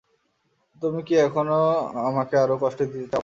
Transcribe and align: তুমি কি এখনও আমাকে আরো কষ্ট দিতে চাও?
তুমি 0.81 0.99
কি 1.03 1.13
এখনও 1.19 1.61
আমাকে 2.01 2.35
আরো 2.37 2.55
কষ্ট 2.63 2.79
দিতে 2.83 3.05
চাও? 3.05 3.19